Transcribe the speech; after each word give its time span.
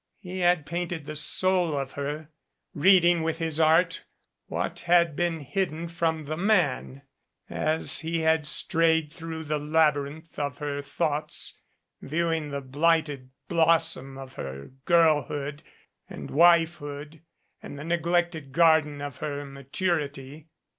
He 0.17 0.39
had 0.39 0.65
painted 0.65 1.05
the 1.05 1.15
soul 1.15 1.77
of 1.77 1.91
her, 1.91 2.29
reading 2.73 3.21
with 3.21 3.37
his 3.37 3.59
art 3.59 4.03
what 4.47 4.79
had 4.79 5.15
been 5.15 5.41
hidden 5.41 5.87
from 5.87 6.21
the 6.21 6.35
man, 6.37 7.03
as 7.51 7.99
he 7.99 8.21
had 8.21 8.47
strayed 8.47 9.13
through 9.13 9.43
the 9.43 9.59
labyrinth 9.59 10.39
of 10.39 10.57
her 10.57 10.81
thoughts 10.81 11.61
viewing 12.01 12.49
the 12.49 12.61
blighted 12.61 13.29
blossom 13.47 14.17
of 14.17 14.33
her 14.33 14.71
girlhood 14.85 15.61
and 16.09 16.31
wifehood 16.31 17.21
and 17.61 17.77
the 17.77 17.83
neglected 17.83 18.51
garden 18.51 19.01
of 19.01 19.17
her 19.17 19.45
maturity. 19.45 20.47